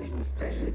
Business 0.00 0.28
pleasure, 0.38 0.72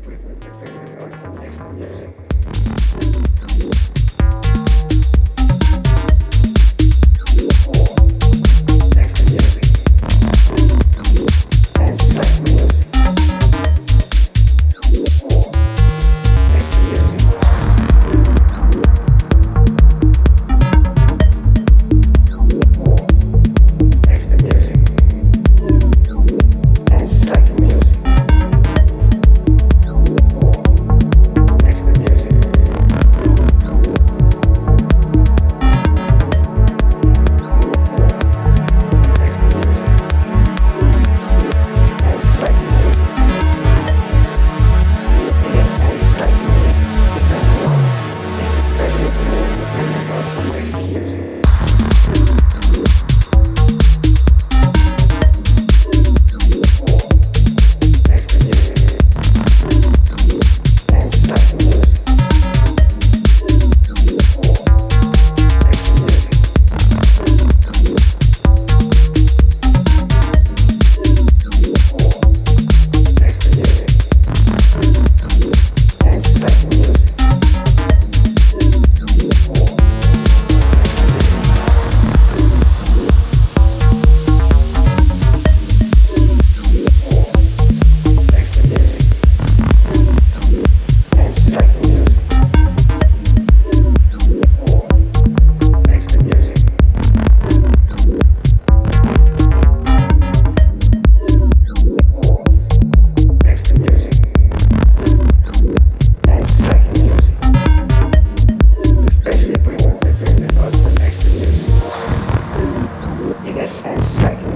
second. 114.10 114.50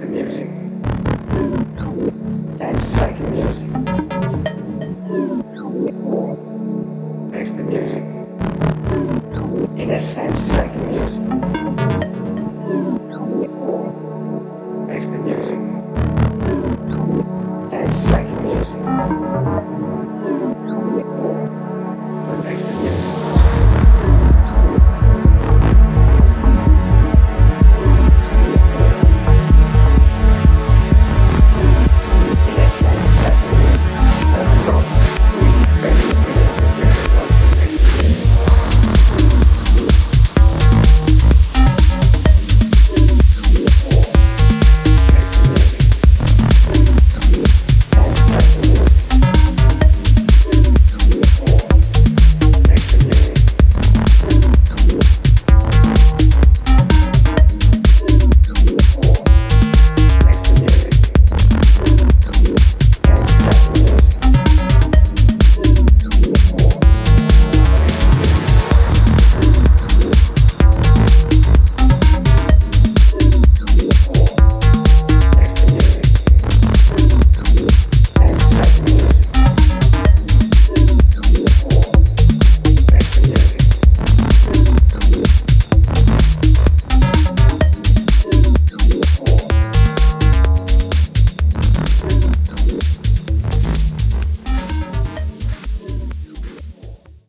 The 0.00 0.06
music. 0.06 0.48
That's 2.56 2.82
psych 2.82 3.20
music. 3.20 3.68
The 7.56 7.62
music. 7.64 8.04
In 9.76 9.90
a 9.90 10.00
sense, 10.00 10.38
psych 10.38 10.74
music. 10.86 11.22
Next 14.86 15.06
the 15.08 15.18
music. 15.18 15.60
That's 17.70 17.94
psych 17.94 18.30
music. 18.42 18.80
next 22.44 22.62
the 22.62 22.72
music. 22.80 22.99